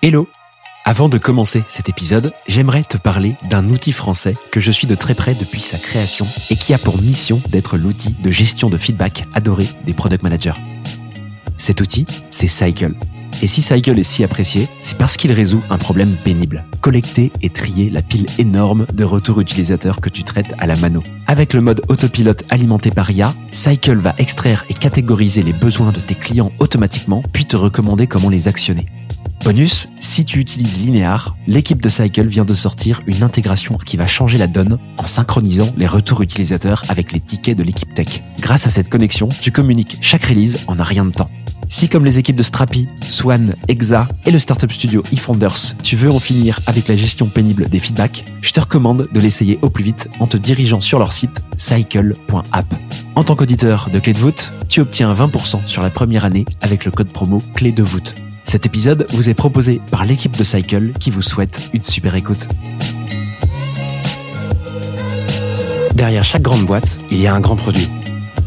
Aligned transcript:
Hello 0.00 0.28
Avant 0.84 1.08
de 1.08 1.18
commencer 1.18 1.64
cet 1.66 1.88
épisode, 1.88 2.32
j'aimerais 2.46 2.84
te 2.84 2.96
parler 2.96 3.34
d'un 3.50 3.68
outil 3.68 3.90
français 3.90 4.36
que 4.52 4.60
je 4.60 4.70
suis 4.70 4.86
de 4.86 4.94
très 4.94 5.16
près 5.16 5.34
depuis 5.34 5.60
sa 5.60 5.76
création 5.76 6.24
et 6.50 6.56
qui 6.56 6.72
a 6.72 6.78
pour 6.78 7.02
mission 7.02 7.42
d'être 7.48 7.76
l'outil 7.76 8.12
de 8.12 8.30
gestion 8.30 8.70
de 8.70 8.78
feedback 8.78 9.24
adoré 9.34 9.66
des 9.86 9.94
product 9.94 10.22
managers. 10.22 10.52
Cet 11.56 11.80
outil, 11.80 12.06
c'est 12.30 12.46
Cycle. 12.46 12.94
Et 13.42 13.48
si 13.48 13.60
Cycle 13.60 13.98
est 13.98 14.04
si 14.04 14.22
apprécié, 14.22 14.68
c'est 14.80 14.96
parce 14.96 15.16
qu'il 15.16 15.32
résout 15.32 15.62
un 15.68 15.78
problème 15.78 16.16
pénible. 16.22 16.64
Collecter 16.80 17.32
et 17.42 17.50
trier 17.50 17.90
la 17.90 18.00
pile 18.00 18.26
énorme 18.38 18.86
de 18.92 19.02
retours 19.02 19.40
utilisateurs 19.40 20.00
que 20.00 20.10
tu 20.10 20.22
traites 20.22 20.54
à 20.58 20.68
la 20.68 20.76
mano. 20.76 21.02
Avec 21.26 21.54
le 21.54 21.60
mode 21.60 21.82
autopilote 21.88 22.44
alimenté 22.50 22.92
par 22.92 23.10
IA, 23.10 23.34
Cycle 23.50 23.98
va 23.98 24.14
extraire 24.18 24.64
et 24.68 24.74
catégoriser 24.74 25.42
les 25.42 25.52
besoins 25.52 25.90
de 25.90 26.00
tes 26.00 26.14
clients 26.14 26.52
automatiquement, 26.60 27.24
puis 27.32 27.46
te 27.46 27.56
recommander 27.56 28.06
comment 28.06 28.28
les 28.28 28.46
actionner. 28.46 28.86
Bonus, 29.44 29.88
si 30.00 30.24
tu 30.24 30.40
utilises 30.40 30.78
Linear, 30.78 31.36
l'équipe 31.46 31.80
de 31.80 31.88
Cycle 31.88 32.26
vient 32.26 32.44
de 32.44 32.54
sortir 32.54 33.02
une 33.06 33.22
intégration 33.22 33.78
qui 33.78 33.96
va 33.96 34.06
changer 34.06 34.36
la 34.36 34.46
donne 34.46 34.78
en 34.98 35.06
synchronisant 35.06 35.72
les 35.76 35.86
retours 35.86 36.22
utilisateurs 36.22 36.82
avec 36.88 37.12
les 37.12 37.20
tickets 37.20 37.56
de 37.56 37.62
l'équipe 37.62 37.92
tech. 37.94 38.22
Grâce 38.40 38.66
à 38.66 38.70
cette 38.70 38.88
connexion, 38.88 39.28
tu 39.40 39.52
communiques 39.52 39.98
chaque 40.00 40.24
release 40.24 40.58
en 40.66 40.78
un 40.78 40.82
rien 40.82 41.04
de 41.04 41.12
temps. 41.12 41.30
Si 41.70 41.88
comme 41.88 42.04
les 42.04 42.18
équipes 42.18 42.36
de 42.36 42.42
Strapi, 42.42 42.88
Swan, 43.08 43.54
Exa 43.68 44.08
et 44.24 44.30
le 44.30 44.38
startup 44.38 44.72
studio 44.72 45.02
eFounders, 45.12 45.76
tu 45.82 45.96
veux 45.96 46.10
en 46.10 46.18
finir 46.18 46.60
avec 46.66 46.88
la 46.88 46.96
gestion 46.96 47.28
pénible 47.28 47.68
des 47.68 47.78
feedbacks, 47.78 48.24
je 48.40 48.52
te 48.52 48.60
recommande 48.60 49.08
de 49.12 49.20
l'essayer 49.20 49.58
au 49.60 49.68
plus 49.68 49.84
vite 49.84 50.08
en 50.18 50.26
te 50.26 50.38
dirigeant 50.38 50.80
sur 50.80 50.98
leur 50.98 51.12
site 51.12 51.42
cycle.app. 51.58 52.74
En 53.14 53.24
tant 53.24 53.36
qu'auditeur 53.36 53.90
de 53.92 53.98
Clé 53.98 54.14
de 54.14 54.18
voûte, 54.18 54.52
tu 54.68 54.80
obtiens 54.80 55.12
20% 55.12 55.66
sur 55.66 55.82
la 55.82 55.90
première 55.90 56.24
année 56.24 56.46
avec 56.62 56.84
le 56.84 56.90
code 56.90 57.08
promo 57.08 57.42
Clé 57.54 57.70
de 57.70 57.82
voûte. 57.82 58.14
Cet 58.48 58.64
épisode 58.64 59.06
vous 59.10 59.28
est 59.28 59.34
proposé 59.34 59.78
par 59.90 60.06
l'équipe 60.06 60.34
de 60.34 60.42
Cycle 60.42 60.92
qui 60.98 61.10
vous 61.10 61.20
souhaite 61.20 61.68
une 61.74 61.82
super 61.82 62.14
écoute. 62.14 62.48
Derrière 65.92 66.24
chaque 66.24 66.40
grande 66.40 66.64
boîte, 66.64 66.98
il 67.10 67.20
y 67.20 67.26
a 67.26 67.34
un 67.34 67.40
grand 67.40 67.56
produit. 67.56 67.90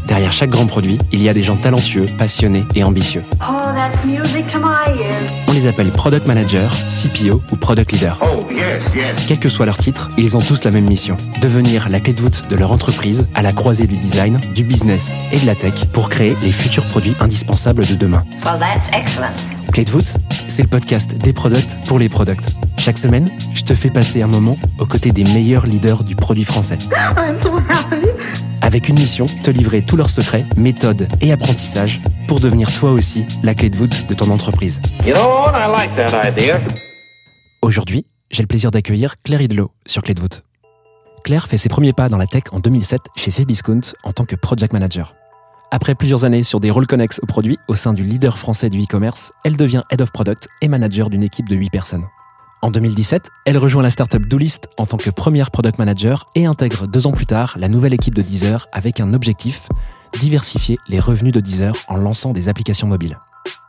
Derrière 0.06 0.32
chaque 0.32 0.50
grand 0.50 0.66
produit, 0.66 0.98
il 1.12 1.22
y 1.22 1.28
a 1.28 1.34
des 1.34 1.42
gens 1.42 1.56
talentueux, 1.56 2.06
passionnés 2.18 2.64
et 2.74 2.84
ambitieux. 2.84 3.22
Oh, 3.40 3.62
that's 3.74 4.04
music 4.04 4.46
to 4.52 4.58
my 4.58 5.00
ears. 5.00 5.30
On 5.48 5.52
les 5.52 5.66
appelle 5.66 5.92
Product 5.92 6.26
Manager, 6.26 6.72
CPO 6.88 7.42
ou 7.50 7.56
Product 7.56 7.92
Leader. 7.92 8.18
Oh, 8.22 8.46
yes, 8.50 8.82
yes. 8.94 9.26
Quel 9.26 9.38
que 9.38 9.48
soit 9.48 9.66
leur 9.66 9.78
titre, 9.78 10.08
ils 10.18 10.36
ont 10.36 10.40
tous 10.40 10.64
la 10.64 10.70
même 10.70 10.86
mission. 10.86 11.16
Devenir 11.40 11.88
la 11.88 12.00
clé 12.00 12.12
de 12.12 12.20
voûte 12.20 12.44
de 12.50 12.56
leur 12.56 12.72
entreprise 12.72 13.26
à 13.34 13.42
la 13.42 13.52
croisée 13.52 13.86
du 13.86 13.96
design, 13.96 14.40
du 14.54 14.64
business 14.64 15.14
et 15.30 15.38
de 15.38 15.46
la 15.46 15.54
tech 15.54 15.86
pour 15.92 16.08
créer 16.08 16.36
les 16.42 16.52
futurs 16.52 16.86
produits 16.88 17.16
indispensables 17.20 17.86
de 17.86 17.94
demain. 17.94 18.24
Well, 18.44 18.58
that's 18.58 18.88
excellent. 18.92 19.36
Clé 19.72 19.84
de 19.84 19.90
voûte, 19.90 20.14
c'est 20.48 20.62
le 20.62 20.68
podcast 20.68 21.14
des 21.16 21.32
products 21.32 21.78
pour 21.86 21.98
les 21.98 22.08
products. 22.08 22.44
Chaque 22.76 22.98
semaine, 22.98 23.30
je 23.54 23.62
te 23.62 23.74
fais 23.74 23.90
passer 23.90 24.22
un 24.22 24.26
moment 24.26 24.58
aux 24.78 24.86
côtés 24.86 25.12
des 25.12 25.24
meilleurs 25.24 25.66
leaders 25.66 26.02
du 26.02 26.16
produit 26.16 26.44
français. 26.44 26.78
I'm 27.16 27.40
so 27.40 27.56
happy. 27.68 28.08
Avec 28.72 28.88
une 28.88 28.98
mission, 28.98 29.26
te 29.26 29.50
livrer 29.50 29.84
tous 29.84 29.98
leurs 29.98 30.08
secrets, 30.08 30.46
méthodes 30.56 31.06
et 31.20 31.30
apprentissages 31.30 32.00
pour 32.26 32.40
devenir 32.40 32.72
toi 32.72 32.90
aussi 32.90 33.26
la 33.42 33.54
clé 33.54 33.68
de 33.68 33.76
voûte 33.76 34.06
de 34.06 34.14
ton 34.14 34.30
entreprise. 34.30 34.80
You 35.04 35.12
know 35.12 35.50
like. 35.52 35.90
Aujourd'hui, 37.60 38.06
j'ai 38.30 38.42
le 38.42 38.46
plaisir 38.46 38.70
d'accueillir 38.70 39.16
Claire 39.18 39.42
Idlo 39.42 39.72
sur 39.84 40.02
Clé 40.02 40.14
de 40.14 40.20
voûte. 40.22 40.42
Claire 41.22 41.48
fait 41.48 41.58
ses 41.58 41.68
premiers 41.68 41.92
pas 41.92 42.08
dans 42.08 42.16
la 42.16 42.26
tech 42.26 42.44
en 42.50 42.60
2007 42.60 43.02
chez 43.14 43.30
Cdiscount 43.30 43.92
en 44.04 44.12
tant 44.12 44.24
que 44.24 44.36
project 44.36 44.72
manager. 44.72 45.16
Après 45.70 45.94
plusieurs 45.94 46.24
années 46.24 46.42
sur 46.42 46.58
des 46.58 46.70
rôles 46.70 46.86
connexes 46.86 47.20
aux 47.22 47.26
produits 47.26 47.58
au 47.68 47.74
sein 47.74 47.92
du 47.92 48.02
leader 48.04 48.38
français 48.38 48.70
du 48.70 48.82
e-commerce, 48.82 49.32
elle 49.44 49.58
devient 49.58 49.82
head 49.90 50.00
of 50.00 50.12
product 50.12 50.48
et 50.62 50.68
manager 50.68 51.10
d'une 51.10 51.24
équipe 51.24 51.46
de 51.46 51.56
8 51.56 51.68
personnes. 51.68 52.06
En 52.64 52.70
2017, 52.70 53.28
elle 53.44 53.58
rejoint 53.58 53.82
la 53.82 53.90
startup 53.90 54.24
Doolist 54.24 54.68
en 54.78 54.86
tant 54.86 54.96
que 54.96 55.10
première 55.10 55.50
product 55.50 55.78
manager 55.78 56.26
et 56.36 56.46
intègre 56.46 56.86
deux 56.86 57.08
ans 57.08 57.12
plus 57.12 57.26
tard 57.26 57.54
la 57.58 57.68
nouvelle 57.68 57.92
équipe 57.92 58.14
de 58.14 58.22
Deezer 58.22 58.68
avec 58.70 59.00
un 59.00 59.14
objectif 59.14 59.68
diversifier 60.20 60.78
les 60.86 61.00
revenus 61.00 61.32
de 61.32 61.40
Deezer 61.40 61.74
en 61.88 61.96
lançant 61.96 62.32
des 62.32 62.48
applications 62.48 62.86
mobiles. 62.86 63.18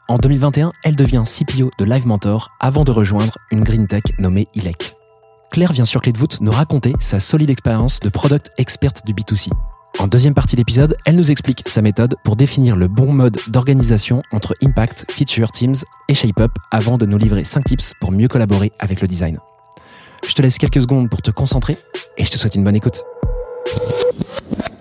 En 0.08 0.18
2021, 0.18 0.74
elle 0.84 0.96
devient 0.96 1.24
CPO 1.26 1.72
de 1.80 1.86
Live 1.86 2.06
Mentor 2.06 2.52
avant 2.60 2.84
de 2.84 2.92
rejoindre 2.92 3.36
une 3.50 3.64
green 3.64 3.88
tech 3.88 4.04
nommée 4.20 4.48
ILEC. 4.54 4.96
Claire 5.50 5.74
vient 5.74 5.86
sur 5.86 6.02
Clé 6.02 6.12
de 6.12 6.20
voûte 6.20 6.40
nous 6.42 6.52
raconter 6.52 6.94
sa 7.00 7.20
solide 7.20 7.50
expérience 7.50 8.00
de 8.00 8.10
product 8.10 8.52
experte 8.60 9.08
du 9.08 9.16
B2C. 9.16 9.50
En 10.00 10.08
deuxième 10.08 10.34
partie 10.34 10.56
d'épisode, 10.56 10.98
elle 11.06 11.16
nous 11.16 11.32
explique 11.32 11.64
sa 11.68 11.82
méthode 11.82 12.16
pour 12.24 12.36
définir 12.36 12.76
le 12.76 12.88
bon 12.88 13.14
mode 13.14 13.38
d'organisation 13.48 14.24
entre 14.32 14.56
Impact, 14.62 15.06
Feature, 15.10 15.52
Teams 15.52 15.76
et 16.10 16.16
ShapeUp 16.16 16.52
avant 16.72 16.98
de 16.98 17.06
nous 17.06 17.18
livrer 17.18 17.44
5 17.44 17.64
tips 17.64 17.94
pour 18.02 18.12
mieux 18.12 18.28
collaborer 18.28 18.72
avec 18.80 19.02
le 19.02 19.08
design. 19.08 19.40
Je 20.28 20.34
te 20.34 20.42
laisse 20.42 20.58
quelques 20.58 20.82
secondes 20.82 21.10
pour 21.10 21.22
te 21.22 21.32
concentrer 21.32 21.78
et 22.18 22.26
je 22.26 22.32
te 22.32 22.38
souhaite 22.38 22.56
une 22.56 22.64
bonne 22.64 22.76
écoute. 22.76 23.04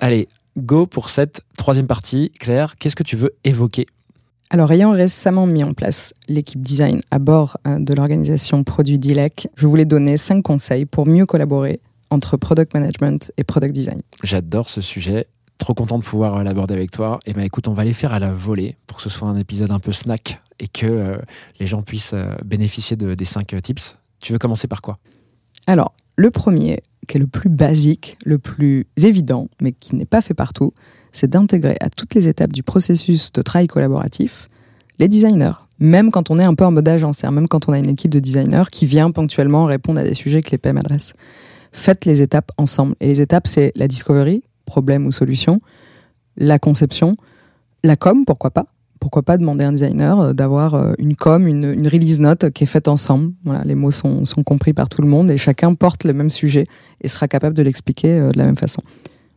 Allez, 0.01 0.29
go 0.57 0.87
pour 0.87 1.11
cette 1.11 1.43
troisième 1.59 1.87
partie. 1.87 2.33
Claire, 2.41 2.77
qu'est-ce 2.77 2.97
que 2.97 3.03
tu 3.03 3.17
veux 3.17 3.35
évoquer? 3.45 3.87
Alors, 4.51 4.73
ayant 4.73 4.91
récemment 4.91 5.47
mis 5.47 5.65
en 5.65 5.73
place 5.73 6.13
l'équipe 6.29 6.63
design 6.63 7.01
à 7.11 7.19
bord 7.19 7.59
euh, 7.67 7.79
de 7.79 7.95
l'organisation 7.95 8.65
Produit 8.65 8.99
DILEC, 8.99 9.49
je 9.57 9.67
voulais 9.67 9.85
donner 9.87 10.17
5 10.17 10.43
conseils 10.43 10.85
pour 10.85 11.07
mieux 11.07 11.27
collaborer 11.27 11.81
entre 12.13 12.37
product 12.37 12.75
management 12.75 13.33
et 13.39 13.45
product 13.45 13.75
design. 13.75 14.03
J'adore 14.23 14.69
ce 14.69 14.81
sujet. 14.81 15.27
Trop 15.59 15.75
content 15.75 15.99
de 15.99 16.05
pouvoir 16.05 16.43
l'aborder 16.45 16.75
avec 16.75 16.91
toi. 16.91 17.21
Et 17.27 17.33
ben 17.33 17.43
écoute, 17.43 17.69
on 17.69 17.73
va 17.73 17.85
les 17.85 17.93
faire 17.93 18.13
à 18.13 18.19
la 18.19 18.33
volée 18.33 18.77
pour 18.87 18.99
que 18.99 19.03
ce 19.03 19.09
soit 19.09 19.29
un 19.29 19.37
épisode 19.37 19.71
un 19.71 19.79
peu 19.79 19.93
snack 19.93 20.43
et 20.59 20.67
que 20.69 20.87
euh, 20.87 21.17
les 21.59 21.67
gens 21.67 21.83
puissent 21.83 22.15
euh, 22.15 22.35
bénéficier 22.45 22.97
de, 22.97 23.15
des 23.15 23.25
5 23.25 23.63
tips. 23.63 23.97
Tu 24.21 24.33
veux 24.33 24.39
commencer 24.39 24.69
par 24.69 24.83
quoi? 24.83 24.99
Alors, 25.67 25.95
le 26.17 26.31
premier, 26.31 26.83
qui 27.09 27.17
est 27.17 27.21
le 27.21 27.27
plus 27.27 27.49
basique, 27.49 28.19
le 28.25 28.39
plus 28.39 28.87
évident, 29.03 29.49
mais 29.61 29.73
qui 29.73 29.97
n'est 29.97 30.05
pas 30.05 30.21
fait 30.21 30.35
partout, 30.35 30.75
c'est 31.13 31.31
d'intégrer 31.31 31.77
à 31.81 31.91
toutes 31.91 32.15
les 32.15 32.29
étapes 32.29 32.53
du 32.53 32.63
processus 32.63 33.33
de 33.33 33.43
travail 33.43 33.69
collaboratif 33.69 34.49
les 34.99 35.09
designers. 35.09 35.53
Même 35.79 36.11
quand 36.11 36.31
on 36.31 36.39
est 36.39 36.45
un 36.45 36.55
peu 36.55 36.65
en 36.65 36.71
mode 36.71 36.87
agence, 36.87 37.25
même 37.25 37.49
quand 37.49 37.69
on 37.69 37.73
a 37.73 37.79
une 37.79 37.89
équipe 37.89 38.11
de 38.11 38.21
designers 38.21 38.65
qui 38.71 38.87
vient 38.87 39.11
ponctuellement 39.11 39.65
répondre 39.65 40.01
à 40.01 40.05
des 40.05 40.15
sujets 40.15 40.43
que 40.43 40.51
les 40.51 40.59
PM 40.59 40.77
adressent. 40.77 41.13
Faites 41.73 42.05
les 42.05 42.23
étapes 42.23 42.51
ensemble. 42.59 42.95
Et 43.01 43.09
les 43.09 43.21
étapes, 43.21 43.47
c'est 43.47 43.73
la 43.75 43.89
discovery, 43.89 44.43
problème 44.67 45.07
ou 45.07 45.13
solution, 45.13 45.61
la 46.37 46.59
conception, 46.59 47.15
la 47.83 47.97
com, 47.97 48.25
pourquoi 48.25 48.51
pas. 48.51 48.67
Pourquoi 49.01 49.23
pas 49.23 49.37
demander 49.37 49.65
à 49.65 49.69
un 49.69 49.73
designer 49.73 50.21
euh, 50.21 50.33
d'avoir 50.33 50.75
euh, 50.75 50.93
une 50.99 51.17
com, 51.17 51.49
une, 51.49 51.89
release 51.89 52.21
note 52.21 52.51
qui 52.51 52.63
est 52.65 52.69
faite 52.69 52.87
ensemble. 52.87 53.33
Les 53.65 53.75
mots 53.75 53.91
sont, 53.91 54.25
sont 54.25 54.45
compris 54.45 54.75
par 54.75 54.89
tout 54.89 55.03
le 55.03 55.09
monde 55.09 55.29
et 55.31 55.37
chacun 55.37 55.75
porte 55.75 56.05
le 56.05 56.13
même 56.13 56.31
sujet 56.31 56.67
et 57.01 57.09
sera 57.09 57.27
capable 57.27 57.57
de 57.57 57.65
l'expliquer 57.65 58.21
euh, 58.21 58.31
de 58.31 58.39
la 58.39 58.45
même 58.45 58.57
façon. 58.57 58.81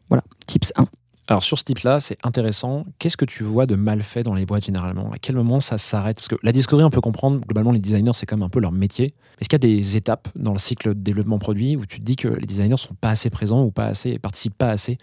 Voilà, 0.09 0.24
tips 0.45 0.72
1. 0.78 0.85
Alors 1.28 1.44
sur 1.44 1.58
ce 1.58 1.63
type-là, 1.63 2.00
c'est 2.00 2.18
intéressant. 2.24 2.86
Qu'est-ce 3.00 3.18
que 3.18 3.25
tu 3.25 3.44
vois 3.44 3.66
de 3.66 3.75
mal 3.75 4.03
fait 4.03 4.22
dans 4.22 4.36
les 4.36 4.46
boîtes 4.46 4.66
généralement? 4.66 5.12
À 5.12 5.18
quel 5.18 5.36
moment 5.36 5.59
ça 5.59 5.78
s'arrête? 5.78 6.18
Parce 6.18 6.28
que 6.28 6.36
la 6.44 6.52
discovery, 6.52 6.86
on 6.86 6.91
peut 6.91 7.02
comprendre, 7.02 7.41
globalement, 7.41 7.72
les 7.72 7.80
designers, 7.80 8.12
c'est 8.13 8.28
quand 8.28 8.38
même 8.38 8.46
un 8.46 8.50
peu 8.50 8.59
leur 8.59 8.72
métier. 8.72 9.16
Est-ce 9.40 9.50
qu'il 9.50 9.58
y 9.58 9.66
a 9.74 9.75
des 9.75 9.97
étapes 9.97 10.28
dans 10.36 10.53
le 10.53 10.59
cycle 10.59 10.90
de 10.90 11.00
développement 11.00 11.40
produit 11.40 11.75
où 11.78 11.86
tu 11.86 12.00
te 12.00 12.06
dis 12.06 12.16
que 12.16 12.28
les 12.28 12.46
designers 12.46 12.78
sont 12.78 12.94
pas 12.94 13.09
assez 13.09 13.31
présents 13.31 13.63
ou 13.63 13.72
pas 13.72 13.88
assez, 13.88 14.19
participent 14.19 14.58
pas 14.58 14.69
assez 14.69 15.00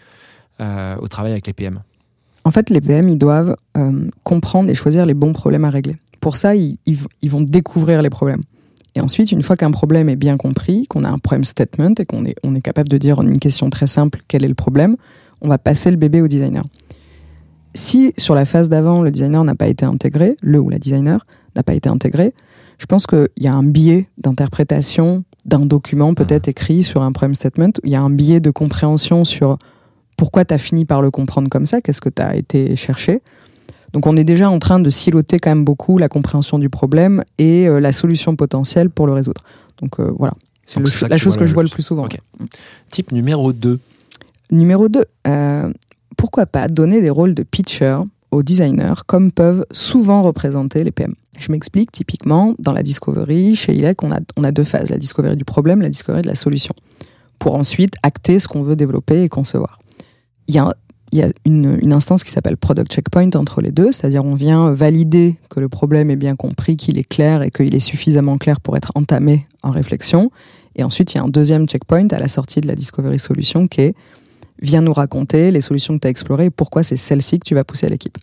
euh, 0.61 0.95
au 0.97 1.09
travail 1.09 1.33
avec 1.33 1.45
les 1.45 1.53
PM 1.53 1.81
En 2.45 2.51
fait, 2.51 2.69
les 2.69 2.79
PM, 2.79 3.09
ils 3.09 3.17
doivent 3.17 3.57
euh, 3.75 4.09
comprendre 4.23 4.69
et 4.69 4.75
choisir 4.75 5.05
les 5.05 5.13
bons 5.13 5.33
problèmes 5.33 5.65
à 5.65 5.69
régler. 5.69 5.97
Pour 6.21 6.37
ça, 6.37 6.55
ils, 6.55 6.77
vont 7.23 7.41
découvrir 7.41 8.01
les 8.01 8.09
problèmes. 8.09 8.43
Et 8.95 9.01
ensuite, 9.01 9.33
une 9.33 9.43
fois 9.43 9.57
qu'un 9.57 9.71
problème 9.71 10.07
est 10.07 10.15
bien 10.15 10.37
compris, 10.37 10.87
qu'on 10.87 11.03
a 11.03 11.09
un 11.09 11.17
problème 11.17 11.43
statement 11.43 11.95
et 11.97 12.05
qu'on 12.05 12.23
est, 12.23 12.35
est 12.41 12.61
capable 12.61 12.87
de 12.87 12.97
dire 12.97 13.19
en 13.19 13.27
une 13.27 13.39
question 13.39 13.69
très 13.69 13.87
simple 13.87 14.21
quel 14.29 14.45
est 14.45 14.47
le 14.47 14.55
problème, 14.55 14.95
on 15.43 15.49
va 15.49 15.57
passer 15.57 15.91
le 15.91 15.97
bébé 15.97 16.21
au 16.21 16.27
designer. 16.27 16.63
Si 17.75 18.13
sur 18.17 18.33
la 18.35 18.45
phase 18.45 18.69
d'avant, 18.69 19.01
le 19.01 19.11
designer 19.11 19.43
n'a 19.43 19.55
pas 19.55 19.67
été 19.67 19.85
intégré, 19.85 20.37
le 20.41 20.59
ou 20.59 20.69
la 20.69 20.79
designer 20.79 21.25
n'a 21.55 21.63
pas 21.63 21.73
été 21.73 21.89
intégré, 21.89 22.33
je 22.79 22.85
pense 22.85 23.05
qu'il 23.05 23.29
y 23.37 23.47
a 23.47 23.53
un 23.53 23.63
biais 23.63 24.07
d'interprétation 24.17 25.23
d'un 25.45 25.65
document 25.65 26.13
peut-être 26.13 26.47
écrit 26.47 26.83
sur 26.83 27.01
un 27.01 27.11
problem 27.11 27.35
statement, 27.35 27.71
il 27.83 27.91
y 27.91 27.95
a 27.95 28.01
un 28.01 28.09
biais 28.09 28.39
de 28.39 28.49
compréhension 28.49 29.25
sur 29.25 29.57
pourquoi 30.17 30.45
tu 30.45 30.53
as 30.53 30.57
fini 30.57 30.85
par 30.85 31.01
le 31.01 31.11
comprendre 31.11 31.49
comme 31.49 31.65
ça, 31.65 31.81
qu'est-ce 31.81 32.01
que 32.01 32.09
tu 32.09 32.21
as 32.21 32.35
été 32.35 32.75
chercher. 32.75 33.21
Donc 33.91 34.07
on 34.07 34.15
est 34.15 34.23
déjà 34.23 34.49
en 34.49 34.59
train 34.59 34.79
de 34.79 34.89
siloter 34.89 35.39
quand 35.39 35.51
même 35.51 35.65
beaucoup 35.65 35.97
la 35.97 36.09
compréhension 36.09 36.59
du 36.59 36.69
problème 36.69 37.23
et 37.37 37.67
euh, 37.67 37.79
la 37.79 37.91
solution 37.91 38.35
potentielle 38.35 38.89
pour 38.89 39.05
le 39.05 39.13
résoudre. 39.13 39.43
Donc 39.81 39.99
euh, 39.99 40.11
voilà, 40.17 40.33
c'est 40.65 41.07
la 41.07 41.17
chose 41.17 41.37
que 41.37 41.45
je 41.45 41.53
vois 41.53 41.63
le 41.63 41.69
plus. 41.69 41.83
souvent. 41.83 42.07
Type 42.89 43.11
numéro 43.11 43.53
2. 43.53 43.79
Numéro 44.53 44.87
2, 44.87 45.03
pourquoi 46.15 46.45
pas 46.45 46.67
donner 46.67 47.01
des 47.01 47.09
rôles 47.09 47.33
de 47.33 47.43
pitcher 47.43 47.97
aux 48.29 48.43
designers 48.43 49.01
comme 49.07 49.31
peuvent 49.31 49.65
souvent 49.71 50.21
représenter 50.21 50.83
les 50.83 50.91
PM. 50.91 51.15
Je 51.39 51.51
m'explique, 51.51 51.91
typiquement, 51.91 52.53
dans 52.59 52.71
la 52.71 52.83
discovery, 52.83 53.55
chez 53.55 53.73
ILEC, 53.73 54.03
on 54.03 54.11
a, 54.11 54.51
deux 54.51 54.63
phases, 54.63 54.91
la 54.91 54.97
discovery 54.97 55.35
du 55.35 55.43
problème, 55.43 55.81
la 55.81 55.89
discovery 55.89 56.21
de 56.21 56.27
la 56.27 56.35
solution, 56.35 56.75
pour 57.39 57.55
ensuite 57.55 57.95
acter 58.03 58.37
ce 58.37 58.47
qu'on 58.47 58.61
veut 58.61 58.75
développer 58.75 59.23
et 59.23 59.29
concevoir. 59.29 59.79
Il 60.47 60.53
y 60.53 60.59
a, 60.59 60.71
il 61.11 61.17
y 61.17 61.23
a 61.23 61.29
une, 61.45 61.79
une 61.81 61.91
instance 61.91 62.23
qui 62.23 62.29
s'appelle 62.29 62.57
Product 62.57 62.91
Checkpoint 62.91 63.31
entre 63.33 63.61
les 63.61 63.71
deux, 63.71 63.91
c'est-à-dire 63.91 64.23
on 64.23 64.35
vient 64.35 64.71
valider 64.71 65.35
que 65.49 65.59
le 65.59 65.69
problème 65.69 66.11
est 66.11 66.15
bien 66.15 66.35
compris, 66.35 66.77
qu'il 66.77 66.99
est 66.99 67.03
clair 67.03 67.41
et 67.41 67.49
qu'il 67.49 67.73
est 67.73 67.79
suffisamment 67.79 68.37
clair 68.37 68.61
pour 68.61 68.77
être 68.77 68.91
entamé 68.93 69.47
en 69.63 69.71
réflexion. 69.71 70.31
Et 70.75 70.83
ensuite, 70.83 71.13
il 71.13 71.17
y 71.17 71.19
a 71.19 71.23
un 71.23 71.29
deuxième 71.29 71.67
checkpoint 71.67 72.07
à 72.09 72.19
la 72.19 72.27
sortie 72.27 72.61
de 72.61 72.67
la 72.67 72.75
Discovery 72.75 73.19
Solution 73.19 73.67
qui 73.67 73.81
est 73.81 73.95
viens 74.61 74.81
nous 74.81 74.93
raconter 74.93 75.51
les 75.51 75.61
solutions 75.61 75.95
que 75.95 75.99
tu 76.01 76.07
as 76.07 76.09
explorées 76.11 76.45
et 76.45 76.49
pourquoi 76.49 76.83
c'est 76.83 76.97
celle-ci 76.97 77.39
que 77.39 77.45
tu 77.45 77.55
vas 77.55 77.63
pousser 77.63 77.87
à 77.87 77.89
l'équipe. 77.89 78.17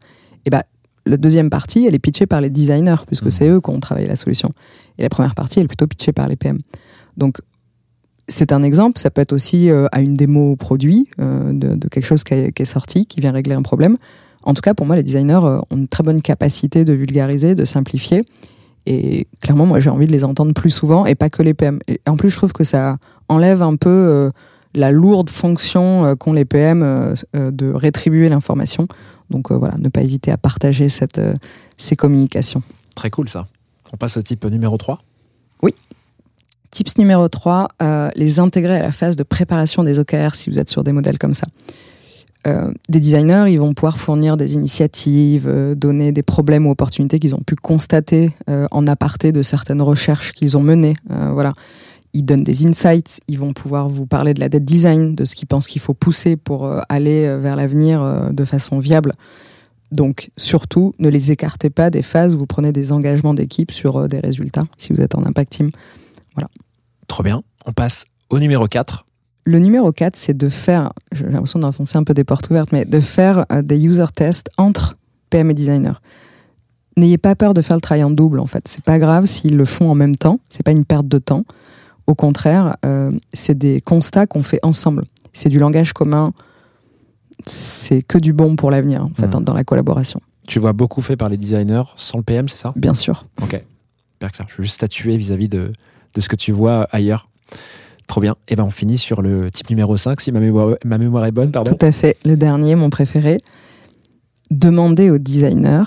Et 0.46 0.50
bah, 0.50 0.64
la 1.06 1.16
deuxième 1.16 1.50
partie, 1.50 1.86
elle 1.86 1.94
est 1.94 1.98
pitchée 1.98 2.26
par 2.26 2.40
les 2.40 2.50
designers, 2.50 3.02
puisque 3.06 3.24
Mhm. 3.24 3.30
c'est 3.30 3.48
eux 3.48 3.60
qui 3.60 3.70
ont 3.70 3.80
travaillé 3.80 4.06
la 4.06 4.16
solution. 4.16 4.50
Et 4.98 5.02
la 5.02 5.08
première 5.08 5.34
partie, 5.34 5.58
elle 5.58 5.64
est 5.64 5.68
plutôt 5.68 5.86
pitchée 5.86 6.12
par 6.12 6.28
les 6.28 6.36
PM. 6.36 6.58
Donc, 7.16 7.38
c'est 8.28 8.52
un 8.52 8.62
exemple. 8.62 8.98
Ça 8.98 9.10
peut 9.10 9.20
être 9.20 9.32
aussi 9.32 9.70
euh, 9.70 9.86
à 9.92 10.00
une 10.00 10.14
démo 10.14 10.56
produit 10.56 11.06
euh, 11.20 11.52
de, 11.52 11.74
de 11.74 11.88
quelque 11.88 12.04
chose 12.04 12.22
qui 12.22 12.34
est, 12.34 12.52
qui 12.52 12.62
est 12.62 12.66
sorti, 12.66 13.06
qui 13.06 13.20
vient 13.20 13.32
régler 13.32 13.54
un 13.54 13.62
problème. 13.62 13.96
En 14.42 14.54
tout 14.54 14.62
cas, 14.62 14.72
pour 14.72 14.86
moi, 14.86 14.96
les 14.96 15.02
designers 15.02 15.40
euh, 15.42 15.58
ont 15.70 15.76
une 15.76 15.88
très 15.88 16.02
bonne 16.02 16.22
capacité 16.22 16.84
de 16.84 16.92
vulgariser, 16.92 17.54
de 17.54 17.64
simplifier. 17.64 18.24
Et 18.86 19.26
clairement, 19.40 19.66
moi, 19.66 19.80
j'ai 19.80 19.90
envie 19.90 20.06
de 20.06 20.12
les 20.12 20.24
entendre 20.24 20.54
plus 20.54 20.70
souvent 20.70 21.06
et 21.06 21.14
pas 21.14 21.28
que 21.28 21.42
les 21.42 21.54
PM. 21.54 21.80
Et 21.88 22.00
en 22.08 22.16
plus, 22.16 22.30
je 22.30 22.36
trouve 22.36 22.52
que 22.52 22.64
ça 22.64 22.98
enlève 23.28 23.62
un 23.62 23.76
peu 23.76 24.30
la 24.74 24.90
lourde 24.90 25.30
fonction 25.30 26.04
euh, 26.04 26.14
qu'ont 26.14 26.32
les 26.32 26.44
PM 26.44 26.82
euh, 26.82 27.14
euh, 27.36 27.50
de 27.50 27.70
rétribuer 27.70 28.28
l'information. 28.28 28.86
Donc 29.30 29.52
voilà, 29.52 29.76
ne 29.78 29.88
pas 29.88 30.02
hésiter 30.02 30.32
à 30.32 30.36
partager 30.36 30.88
cette, 30.88 31.20
ces 31.76 31.94
communications. 31.94 32.64
Très 32.96 33.10
cool 33.10 33.28
ça. 33.28 33.46
On 33.92 33.96
passe 33.96 34.16
au 34.16 34.22
type 34.22 34.44
numéro 34.46 34.76
3. 34.76 35.00
Tips 36.70 36.98
numéro 36.98 37.28
3, 37.28 37.68
euh, 37.82 38.10
les 38.14 38.38
intégrer 38.38 38.76
à 38.76 38.82
la 38.82 38.92
phase 38.92 39.16
de 39.16 39.24
préparation 39.24 39.82
des 39.82 39.98
OKR 39.98 40.34
si 40.34 40.50
vous 40.50 40.58
êtes 40.58 40.70
sur 40.70 40.84
des 40.84 40.92
modèles 40.92 41.18
comme 41.18 41.34
ça. 41.34 41.46
Euh, 42.46 42.72
des 42.88 43.00
designers, 43.00 43.46
ils 43.48 43.58
vont 43.58 43.74
pouvoir 43.74 43.98
fournir 43.98 44.36
des 44.36 44.54
initiatives, 44.54 45.46
euh, 45.48 45.74
donner 45.74 46.12
des 46.12 46.22
problèmes 46.22 46.66
ou 46.66 46.70
opportunités 46.70 47.18
qu'ils 47.18 47.34
ont 47.34 47.42
pu 47.44 47.56
constater 47.56 48.34
en 48.70 48.86
aparté 48.86 49.32
de 49.32 49.42
certaines 49.42 49.82
recherches 49.82 50.32
qu'ils 50.32 50.56
ont 50.56 50.62
menées. 50.62 50.94
Voilà. 51.08 51.52
Ils 52.12 52.24
donnent 52.24 52.42
des 52.42 52.66
insights, 52.66 53.20
ils 53.28 53.38
vont 53.38 53.52
pouvoir 53.52 53.88
vous 53.88 54.06
parler 54.06 54.34
de 54.34 54.40
la 54.40 54.48
dette 54.48 54.64
design, 54.64 55.14
de 55.14 55.24
ce 55.24 55.36
qu'ils 55.36 55.46
pensent 55.46 55.66
qu'il 55.66 55.80
faut 55.80 55.94
pousser 55.94 56.36
pour 56.36 56.66
euh, 56.66 56.80
aller 56.88 57.24
euh, 57.24 57.38
vers 57.38 57.54
l'avenir 57.54 58.02
euh, 58.02 58.30
de 58.30 58.44
façon 58.44 58.80
viable. 58.80 59.12
Donc, 59.92 60.30
surtout, 60.36 60.92
ne 60.98 61.08
les 61.08 61.32
écartez 61.32 61.70
pas 61.70 61.90
des 61.90 62.02
phases 62.02 62.34
où 62.34 62.38
vous 62.38 62.46
prenez 62.46 62.72
des 62.72 62.92
engagements 62.92 63.34
d'équipe 63.34 63.72
sur 63.72 64.08
des 64.08 64.20
résultats, 64.20 64.64
si 64.76 64.92
vous 64.92 65.00
êtes 65.00 65.14
en 65.14 65.24
impact 65.24 65.52
team. 65.52 65.70
Trop 67.08 67.24
bien. 67.24 67.42
On 67.66 67.72
passe 67.72 68.04
au 68.28 68.38
numéro 68.38 68.68
4. 68.68 69.04
Le 69.44 69.58
numéro 69.58 69.90
4, 69.90 70.14
c'est 70.14 70.36
de 70.36 70.48
faire, 70.48 70.92
j'ai 71.10 71.26
l'impression 71.26 71.58
d'enfoncer 71.58 71.98
un 71.98 72.04
peu 72.04 72.14
des 72.14 72.22
portes 72.22 72.48
ouvertes, 72.50 72.70
mais 72.70 72.84
de 72.84 73.00
faire 73.00 73.46
des 73.64 73.84
user 73.84 74.04
tests 74.14 74.48
entre 74.58 74.96
PM 75.28 75.50
et 75.50 75.54
designer. 75.54 76.00
N'ayez 76.96 77.18
pas 77.18 77.34
peur 77.34 77.54
de 77.54 77.62
faire 77.62 77.76
le 77.76 77.80
travail 77.80 78.04
en 78.04 78.10
double, 78.10 78.38
en 78.38 78.46
fait. 78.46 78.68
C'est 78.68 78.84
pas 78.84 78.98
grave 78.98 79.26
s'ils 79.26 79.56
le 79.56 79.64
font 79.64 79.90
en 79.90 79.94
même 79.94 80.14
temps. 80.14 80.38
C'est 80.50 80.62
pas 80.62 80.72
une 80.72 80.84
perte 80.84 81.08
de 81.08 81.18
temps. 81.18 81.42
Au 82.06 82.14
contraire, 82.14 82.76
euh, 82.84 83.10
c'est 83.32 83.56
des 83.56 83.80
constats 83.80 84.26
qu'on 84.26 84.42
fait 84.42 84.60
ensemble. 84.62 85.04
C'est 85.32 85.48
du 85.48 85.58
langage 85.58 85.92
commun. 85.92 86.32
C'est 87.46 88.02
que 88.02 88.18
du 88.18 88.32
bon 88.32 88.56
pour 88.56 88.70
l'avenir, 88.70 89.04
en 89.04 89.10
fait, 89.14 89.26
Mhm. 89.26 89.30
dans, 89.30 89.40
dans 89.40 89.54
la 89.54 89.64
collaboration. 89.64 90.20
Tu 90.46 90.58
vois 90.58 90.72
beaucoup 90.72 91.00
fait 91.00 91.16
par 91.16 91.28
les 91.28 91.36
designers 91.36 91.84
sans 91.96 92.18
le 92.18 92.24
PM, 92.24 92.48
c'est 92.48 92.58
ça? 92.58 92.72
Bien 92.76 92.94
sûr. 92.94 93.24
Ok. 93.42 93.62
Super 94.12 94.32
clair. 94.32 94.46
Je 94.50 94.56
veux 94.56 94.62
juste 94.64 94.74
statuer 94.74 95.16
vis-à-vis 95.16 95.48
de, 95.48 95.72
de 96.14 96.20
ce 96.20 96.28
que 96.28 96.36
tu 96.36 96.52
vois 96.52 96.88
ailleurs. 96.90 97.28
Trop 98.08 98.20
bien. 98.20 98.34
Et 98.48 98.56
ben 98.56 98.64
on 98.64 98.70
finit 98.70 98.98
sur 98.98 99.22
le 99.22 99.50
type 99.52 99.70
numéro 99.70 99.96
5, 99.96 100.20
si 100.20 100.32
ma 100.32 100.40
mémoire, 100.40 100.74
ma 100.84 100.98
mémoire 100.98 101.24
est 101.26 101.30
bonne, 101.30 101.52
pardon. 101.52 101.72
Tout 101.72 101.86
à 101.86 101.92
fait. 101.92 102.16
Le 102.24 102.36
dernier, 102.36 102.74
mon 102.74 102.90
préféré. 102.90 103.38
Demander 104.50 105.10
aux 105.10 105.18
designers 105.18 105.84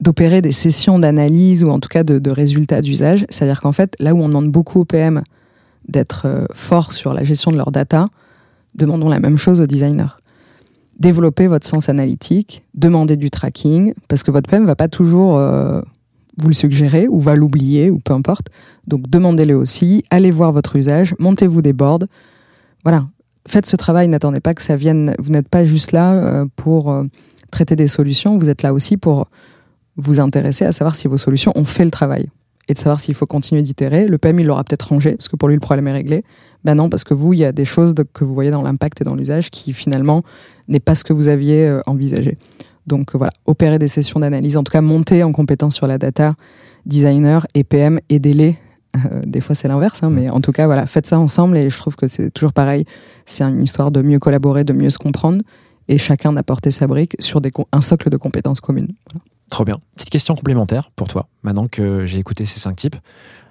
d'opérer 0.00 0.42
des 0.42 0.52
sessions 0.52 0.98
d'analyse 0.98 1.64
ou 1.64 1.70
en 1.70 1.80
tout 1.80 1.88
cas 1.88 2.04
de, 2.04 2.30
résultats 2.30 2.82
d'usage. 2.82 3.26
C'est-à-dire 3.28 3.60
qu'en 3.60 3.72
fait, 3.72 3.94
là 3.98 4.14
où 4.14 4.22
on 4.22 4.28
demande 4.28 4.50
beaucoup 4.50 4.80
aux 4.80 4.84
PM 4.84 5.22
d'être 5.88 6.22
euh, 6.26 6.46
forts 6.52 6.92
sur 6.92 7.14
la 7.14 7.24
gestion 7.24 7.50
de 7.50 7.56
leur 7.56 7.72
data, 7.72 8.04
demandons 8.74 9.08
la 9.08 9.20
même 9.20 9.38
chose 9.38 9.60
aux 9.60 9.66
designers. 9.66 10.16
Développez 11.00 11.46
votre 11.46 11.66
sens 11.66 11.88
analytique, 11.88 12.64
demandez 12.74 13.16
du 13.16 13.30
tracking, 13.30 13.94
parce 14.08 14.22
que 14.22 14.30
votre 14.30 14.48
PM 14.48 14.66
va 14.66 14.76
pas 14.76 14.88
toujours 14.88 15.36
euh, 15.36 15.80
vous 16.38 16.48
le 16.48 16.54
suggérer 16.54 17.08
ou 17.08 17.18
va 17.18 17.34
l'oublier 17.34 17.90
ou 17.90 17.98
peu 17.98 18.12
importe. 18.12 18.48
Donc 18.86 19.08
demandez-le 19.08 19.56
aussi, 19.56 20.04
allez 20.10 20.30
voir 20.30 20.52
votre 20.52 20.76
usage, 20.76 21.14
montez-vous 21.18 21.62
des 21.62 21.72
boards. 21.72 22.04
Voilà, 22.84 23.06
faites 23.46 23.66
ce 23.66 23.76
travail, 23.76 24.08
n'attendez 24.08 24.40
pas 24.40 24.54
que 24.54 24.62
ça 24.62 24.76
vienne. 24.76 25.14
Vous 25.18 25.30
n'êtes 25.30 25.48
pas 25.48 25.64
juste 25.64 25.92
là 25.92 26.14
euh, 26.14 26.46
pour 26.56 26.94
traiter 27.50 27.76
des 27.76 27.88
solutions, 27.88 28.36
vous 28.36 28.50
êtes 28.50 28.62
là 28.62 28.72
aussi 28.72 28.96
pour 28.96 29.28
vous 29.98 30.20
intéresser 30.20 30.64
à 30.64 30.72
savoir 30.72 30.96
si 30.96 31.08
vos 31.08 31.18
solutions 31.18 31.52
ont 31.54 31.64
fait 31.64 31.84
le 31.84 31.90
travail 31.90 32.28
et 32.68 32.74
de 32.74 32.78
savoir 32.78 33.00
s'il 33.00 33.14
faut 33.14 33.26
continuer 33.26 33.62
d'itérer. 33.62 34.06
Le 34.06 34.18
PM, 34.18 34.40
il 34.40 34.46
l'aura 34.46 34.62
peut-être 34.64 34.88
rangé 34.88 35.12
parce 35.16 35.28
que 35.28 35.36
pour 35.36 35.48
lui, 35.48 35.56
le 35.56 35.60
problème 35.60 35.88
est 35.88 35.92
réglé. 35.92 36.24
Ben 36.64 36.74
non, 36.74 36.88
parce 36.88 37.04
que 37.04 37.14
vous, 37.14 37.32
il 37.32 37.40
y 37.40 37.44
a 37.44 37.52
des 37.52 37.64
choses 37.64 37.94
que 38.12 38.24
vous 38.24 38.34
voyez 38.34 38.50
dans 38.50 38.62
l'impact 38.62 39.00
et 39.00 39.04
dans 39.04 39.14
l'usage 39.14 39.50
qui 39.50 39.72
finalement 39.72 40.22
n'est 40.68 40.80
pas 40.80 40.94
ce 40.94 41.04
que 41.04 41.12
vous 41.12 41.28
aviez 41.28 41.66
euh, 41.66 41.80
envisagé. 41.86 42.38
Donc 42.86 43.14
voilà, 43.14 43.32
opérer 43.46 43.78
des 43.78 43.88
sessions 43.88 44.20
d'analyse, 44.20 44.56
en 44.56 44.64
tout 44.64 44.72
cas 44.72 44.80
monter 44.80 45.22
en 45.22 45.32
compétence 45.32 45.74
sur 45.74 45.86
la 45.86 45.98
data, 45.98 46.34
designer 46.86 47.46
et 47.54 47.64
PM, 47.64 48.00
aidez-les. 48.08 48.56
Euh, 48.96 49.20
des 49.26 49.40
fois, 49.40 49.54
c'est 49.54 49.68
l'inverse, 49.68 50.02
hein, 50.02 50.10
mais 50.10 50.30
en 50.30 50.40
tout 50.40 50.52
cas, 50.52 50.66
voilà, 50.66 50.86
faites 50.86 51.06
ça 51.06 51.18
ensemble 51.18 51.56
et 51.58 51.68
je 51.68 51.76
trouve 51.76 51.96
que 51.96 52.06
c'est 52.06 52.30
toujours 52.30 52.52
pareil. 52.52 52.84
C'est 53.26 53.44
une 53.44 53.62
histoire 53.62 53.90
de 53.90 54.00
mieux 54.00 54.18
collaborer, 54.18 54.64
de 54.64 54.72
mieux 54.72 54.90
se 54.90 54.98
comprendre 54.98 55.42
et 55.88 55.98
chacun 55.98 56.32
d'apporter 56.32 56.70
sa 56.70 56.86
brique 56.86 57.14
sur 57.18 57.40
un 57.72 57.80
socle 57.80 58.10
de 58.10 58.16
compétences 58.16 58.60
communes. 58.60 58.92
Voilà. 59.12 59.24
Trop 59.50 59.64
bien. 59.64 59.78
Petite 59.96 60.10
question 60.10 60.34
complémentaire 60.34 60.90
pour 60.94 61.08
toi, 61.08 61.28
maintenant 61.42 61.68
que 61.68 62.04
j'ai 62.06 62.18
écouté 62.18 62.44
ces 62.44 62.60
cinq 62.60 62.76
types. 62.76 62.96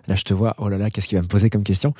Là, 0.07 0.15
je 0.15 0.23
te 0.23 0.33
vois, 0.33 0.55
oh 0.59 0.69
là 0.69 0.77
là, 0.77 0.89
qu'est-ce 0.89 1.07
qu'il 1.07 1.17
va 1.17 1.21
me 1.21 1.27
poser 1.27 1.49
comme 1.49 1.63
question 1.63 1.93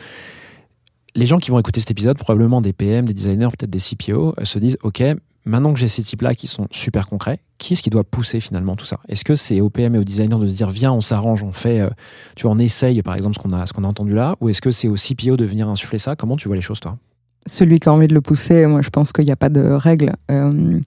Les 1.16 1.26
gens 1.26 1.40
qui 1.40 1.52
vont 1.52 1.60
écouter 1.60 1.80
cet 1.80 1.92
épisode, 1.92 2.18
probablement 2.18 2.62
des 2.62 2.74
PM, 2.74 3.06
des 3.06 3.14
designers, 3.14 3.50
peut-être 3.58 3.70
des 3.70 3.80
CPO, 3.80 4.36
euh, 4.40 4.46
se 4.46 4.60
disent, 4.60 4.78
OK, 4.84 5.04
maintenant 5.46 5.74
que 5.74 5.80
j'ai 5.80 5.88
ces 5.88 6.04
types-là 6.04 6.36
qui 6.36 6.48
sont 6.48 6.68
super 6.72 7.08
concrets, 7.08 7.40
qui 7.58 7.74
est-ce 7.74 7.82
qui 7.82 7.90
doit 7.90 8.04
pousser 8.04 8.40
finalement 8.40 8.76
tout 8.76 8.86
ça? 8.86 9.00
Est-ce 9.10 9.26
que 9.26 9.36
c'est 9.36 9.60
aux 9.62 9.70
PM 9.70 9.96
et 9.96 9.98
aux 9.98 10.04
designers 10.04 10.38
de 10.38 10.48
se 10.48 10.56
dire, 10.56 10.70
viens, 10.70 10.94
on 10.94 11.02
s'arrange, 11.02 11.44
on 11.44 11.52
fait, 11.52 11.82
euh, 11.82 11.90
tu 12.36 12.44
vois, 12.44 12.52
on 12.52 12.60
essaye, 12.60 13.02
par 13.02 13.16
exemple, 13.16 13.36
ce 13.36 13.42
qu'on 13.42 13.52
a, 13.52 13.66
ce 13.66 13.74
a 13.74 13.86
entendu 13.86 14.14
là 14.14 14.36
Ou 14.42 14.50
est-ce 14.50 14.62
que 14.62 14.72
c'est 14.72 14.88
aux 14.88 14.96
CPO 14.96 15.38
de 15.38 15.46
venir 15.46 15.68
insuffler 15.68 16.00
ça? 16.00 16.16
Comment 16.16 16.38
tu 16.38 16.48
vois 16.48 16.56
les 16.56 16.62
choses, 16.62 16.80
toi? 16.80 16.98
Celui 17.46 17.80
qui 17.80 17.90
a 17.90 17.94
envie 17.94 18.08
de 18.08 18.14
le 18.14 18.22
pousser, 18.22 18.68
moi 18.68 18.82
je 18.82 18.90
pense 18.90 19.14
qu'il 19.14 19.26
n'y 19.26 19.32
a 19.32 19.38
pas 19.38 19.48
de 19.50 19.62
règle. 19.62 20.14
Euh, 20.30 20.80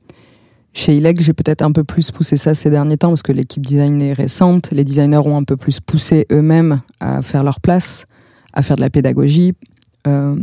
chez 0.73 0.97
ILEC, 0.97 1.21
j'ai 1.21 1.33
peut-être 1.33 1.63
un 1.63 1.73
peu 1.73 1.83
plus 1.83 2.11
poussé 2.11 2.37
ça 2.37 2.55
ces 2.55 2.71
derniers 2.71 2.97
temps 2.97 3.09
parce 3.09 3.23
que 3.23 3.33
l'équipe 3.33 3.65
design 3.65 4.01
est 4.01 4.13
récente. 4.13 4.71
Les 4.71 4.85
designers 4.85 5.19
ont 5.19 5.37
un 5.37 5.43
peu 5.43 5.57
plus 5.57 5.81
poussé 5.81 6.27
eux-mêmes 6.31 6.81
à 7.01 7.23
faire 7.23 7.43
leur 7.43 7.61
place, 7.61 8.07
à 8.53 8.63
faire 8.63 8.77
de 8.77 8.81
la 8.81 8.91
pédagogie. 8.91 9.55
Euh, 10.07 10.37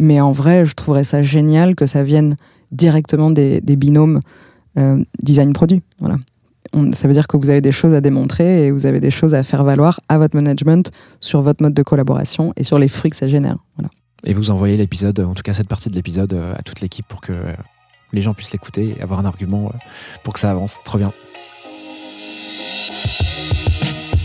mais 0.00 0.20
en 0.20 0.32
vrai, 0.32 0.66
je 0.66 0.74
trouverais 0.74 1.04
ça 1.04 1.22
génial 1.22 1.74
que 1.74 1.86
ça 1.86 2.02
vienne 2.02 2.36
directement 2.72 3.30
des, 3.30 3.60
binômes 3.60 4.20
euh, 4.78 5.02
design-produit. 5.22 5.82
Voilà. 6.00 6.16
On- 6.72 6.92
ça 6.92 7.06
veut 7.08 7.14
dire 7.14 7.28
que 7.28 7.36
vous 7.36 7.48
avez 7.48 7.60
des 7.60 7.72
choses 7.72 7.94
à 7.94 8.00
démontrer 8.00 8.66
et 8.66 8.70
vous 8.72 8.84
avez 8.84 9.00
des 9.00 9.10
choses 9.10 9.34
à 9.34 9.42
faire 9.42 9.64
valoir 9.64 10.00
à 10.08 10.18
votre 10.18 10.34
management 10.34 10.90
sur 11.20 11.40
votre 11.40 11.62
mode 11.62 11.74
de 11.74 11.82
collaboration 11.82 12.52
et 12.56 12.64
sur 12.64 12.78
les 12.78 12.88
fruits 12.88 13.12
que 13.12 13.16
ça 13.16 13.26
génère. 13.26 13.56
Voilà. 13.76 13.90
Et 14.24 14.34
vous 14.34 14.50
envoyez 14.50 14.76
l'épisode, 14.76 15.20
en 15.20 15.34
tout 15.34 15.42
cas 15.42 15.54
cette 15.54 15.68
partie 15.68 15.88
de 15.88 15.94
l'épisode, 15.94 16.32
euh, 16.34 16.54
à 16.56 16.62
toute 16.62 16.80
l'équipe 16.80 17.06
pour 17.06 17.20
que 17.20 17.32
les 18.12 18.22
gens 18.22 18.34
puissent 18.34 18.52
l'écouter 18.52 18.96
et 18.98 19.02
avoir 19.02 19.20
un 19.20 19.24
argument 19.24 19.70
euh, 19.74 19.78
pour 20.22 20.34
que 20.34 20.40
ça 20.40 20.50
avance. 20.50 20.78
Trop 20.84 20.98
bien. 20.98 21.12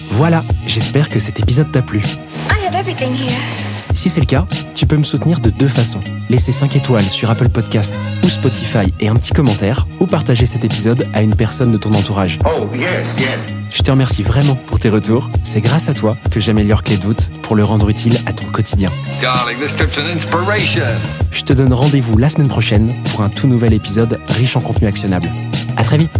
Voilà, 0.09 0.43
j'espère 0.67 1.09
que 1.09 1.19
cet 1.19 1.39
épisode 1.39 1.71
t'a 1.71 1.81
plu. 1.81 1.99
I 1.99 2.65
have 2.67 2.75
everything 2.75 3.13
here. 3.13 3.63
Si 3.93 4.09
c'est 4.09 4.19
le 4.19 4.25
cas, 4.25 4.45
tu 4.75 4.85
peux 4.85 4.97
me 4.97 5.03
soutenir 5.03 5.39
de 5.39 5.49
deux 5.49 5.67
façons. 5.67 6.01
Laisser 6.29 6.51
5 6.51 6.75
étoiles 6.75 7.03
sur 7.03 7.29
Apple 7.29 7.49
Podcast 7.49 7.95
ou 8.23 8.27
Spotify 8.27 8.93
et 8.99 9.07
un 9.07 9.15
petit 9.15 9.31
commentaire, 9.31 9.87
ou 9.99 10.07
partager 10.07 10.45
cet 10.45 10.65
épisode 10.65 11.07
à 11.13 11.21
une 11.21 11.35
personne 11.35 11.71
de 11.71 11.77
ton 11.77 11.93
entourage. 11.93 12.39
Oh, 12.45 12.67
yes, 12.75 12.89
yes. 13.17 13.52
Je 13.73 13.81
te 13.81 13.89
remercie 13.89 14.21
vraiment 14.21 14.55
pour 14.55 14.77
tes 14.77 14.89
retours. 14.89 15.31
C'est 15.43 15.59
grâce 15.59 15.89
à 15.89 15.95
toi 15.95 16.15
que 16.29 16.39
j'améliore 16.39 16.83
Clé 16.83 16.95
de 16.95 17.01
voûte 17.01 17.31
pour 17.41 17.55
le 17.55 17.63
rendre 17.63 17.89
utile 17.89 18.15
à 18.27 18.31
ton 18.31 18.45
quotidien. 18.45 18.91
Darling, 19.19 19.57
this 19.57 19.75
trip's 19.75 19.97
an 19.97 20.05
inspiration. 20.05 20.85
Je 21.31 21.41
te 21.41 21.53
donne 21.53 21.73
rendez-vous 21.73 22.15
la 22.19 22.29
semaine 22.29 22.47
prochaine 22.47 22.93
pour 23.09 23.23
un 23.23 23.29
tout 23.29 23.47
nouvel 23.47 23.73
épisode 23.73 24.19
riche 24.29 24.55
en 24.55 24.61
contenu 24.61 24.87
actionnable. 24.87 25.27
À 25.75 25.83
très 25.83 25.97
vite. 25.97 26.11